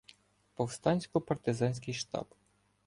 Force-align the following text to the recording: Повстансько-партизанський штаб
Повстансько-партизанський 0.55 1.93
штаб 1.93 2.25